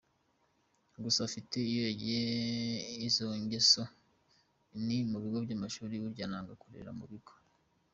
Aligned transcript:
Gusa 1.03 1.19
afite 1.27 1.55
iyo 1.61 1.73
yigiye 1.87 2.23
izongeso 3.07 3.83
ni 4.85 4.97
mubigo 5.09 5.37
byamashuri 5.45 5.95
burya 6.03 6.25
nanga 6.29 6.53
kurerera 6.61 6.93
mubigo. 6.99 7.33